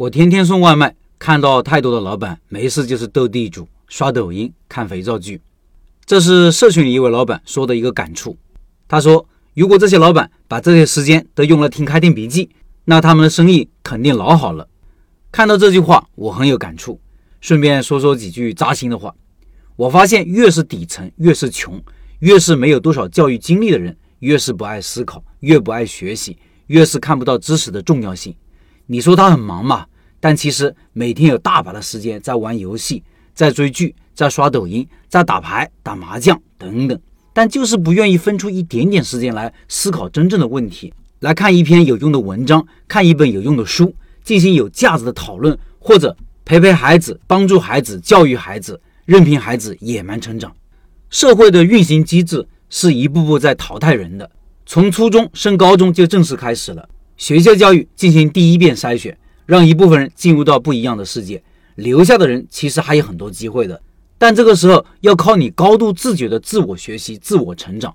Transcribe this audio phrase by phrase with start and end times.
[0.00, 5.42] 我天天送外卖，看到太多的老板没事就是斗地主、刷抖音、看肥皂剧。
[6.06, 8.34] 这是社群里一位老板说的一个感触。
[8.88, 12.48] 他说：“如果这些老板把这些时间都用来听开店笔记，
[12.86, 14.66] 那他们的生意肯定老好了。”
[15.30, 16.98] 看到这句话，我很有感触。
[17.42, 19.14] 顺便说说几句扎心的话。
[19.76, 21.78] 我发现，越是底层，越是穷，
[22.20, 26.38] 越是没有多少教育经历的人，越是不爱思考，越不爱学习，
[26.68, 28.34] 越是看不到知识的重要性。
[28.86, 29.86] 你说他很忙嘛？
[30.20, 33.02] 但其实每天有大把的时间在玩游戏，
[33.34, 37.00] 在追剧，在刷抖音，在打牌、打麻将等等。
[37.32, 46.14] 但就是不愿意分出一点点时间来思考真正的问题，来看一篇有用的文章，看一本有用的书，进行有价值的讨论，或者
[46.44, 50.52] 陪陪孩子，帮助孩子，教育孩子，任凭孩子野蛮成长。
[51.08, 54.30] 社会的运行机制是一步步在淘汰人的，
[54.66, 56.88] 从初中升高中就正式开始了。
[57.16, 59.16] 学校教育进行第一遍筛选，
[59.50, 61.42] 让一部分人进入到不一样的世界，
[61.74, 63.82] 留下的人其实还有很多机会的，
[64.16, 67.92] 但这个时候要靠你高度自觉的自我学习、自我成长。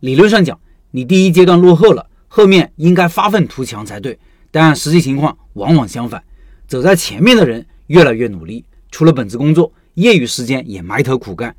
[0.00, 0.60] 理论上讲，
[0.90, 4.18] 你第一阶段落后了，后面应该发愤图强才对，
[4.50, 6.22] 但实际情况往往相反，
[6.66, 11.50] 走在前面的人越来越努力，除了本职工作，业余时间也埋头苦干；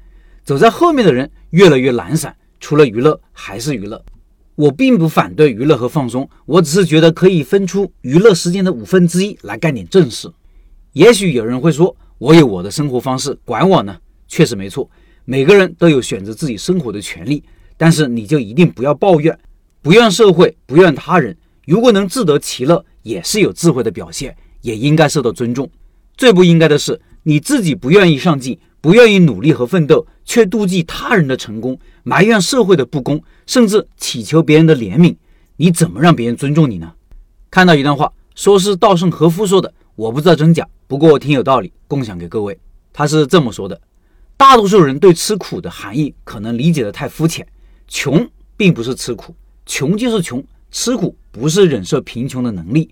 [0.43, 3.99] 走在后面的人越来越懒散，除了娱乐还是娱乐。
[4.59, 10.29] 我并不反对娱乐和放松，我只是觉得可以分出娱乐时间的五分之一来干点正事。
[10.91, 13.97] 也许有人会说，我有我的生活方式，管我呢？
[14.27, 14.89] 确实没错，
[15.23, 17.41] 每个人都有选择自己生活的权利。
[17.77, 19.39] 但是你就一定不要抱怨，
[19.81, 21.37] 不怨社会，不怨他人。
[21.65, 25.71] 如果能自得其乐，也是有智慧的表现，也应该受到尊重。
[26.17, 28.59] 最不应该的是，你自己不愿意上进。
[28.81, 31.77] 不愿意努力和奋斗，却妒忌他人的成功，
[32.09, 35.15] 埋怨社会的不公，甚至祈求别人的怜悯，
[35.57, 36.91] 你怎么让别人尊重你呢？
[37.52, 42.57] 看到一段话，说是稻盛和夫说的，我不知道真假，不过挺有道理，共享给各位。
[42.91, 43.80] 他是这么说的：
[44.35, 47.45] 大多数人对吃苦的含义可能理解的太肤浅，
[47.87, 48.27] 穷
[48.58, 49.36] 并不是吃苦，
[49.67, 52.89] 穷就是穷，吃苦不是忍受贫穷的能力，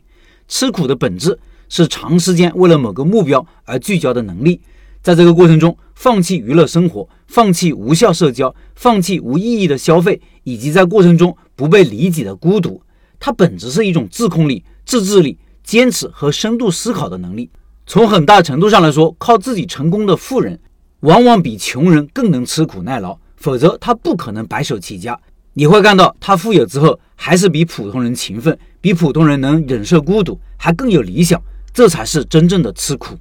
[0.48, 1.40] 吃苦的本质
[1.70, 4.62] 是长时间为了某个目标而聚焦的能力。
[5.02, 12.80] 在这个过程中，放弃娱乐生活，放弃无效社交，放弃无意义的消费，以及在过程中不被理解的孤独，
[13.20, 17.50] 它本质是一种自控力、自制力、坚持和深度思考的能力。
[17.88, 20.60] 从很大程度上来说，靠自己成功的富人，
[21.00, 25.20] 往往比穷人更能吃苦耐劳，否则他不可能白手起家。
[25.54, 31.42] 你会看到，他富有之后，还是比普通人勤奋，比普通人能忍受孤独，还更有理想。
[31.74, 33.16] 这才是真正的吃苦。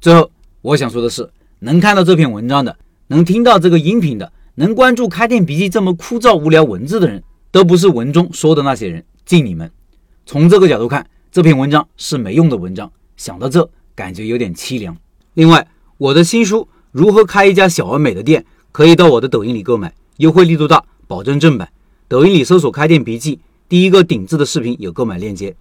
[0.00, 0.30] 最后。
[0.64, 1.28] 我想说的是，
[1.64, 2.76] 能看到这篇文章的，
[3.06, 9.02] 能听到这个音频的，能关注开店笔记这么枯燥无聊文字的人，都不是文中说的那些人。
[9.24, 9.70] 敬你们！
[10.26, 12.92] 从这个角度看，这篇文章是没用的文章。
[13.16, 14.94] 想到这，感觉有点凄凉。
[15.32, 15.66] 另外，
[15.96, 16.58] 我的新书
[16.92, 21.70] 《如何开一家小而美的店》可以到我的抖音里购买，优惠力度大，保证正版。
[22.08, 25.56] 抖音里搜索“开店笔记”，第一个顶字的视频有购买链接。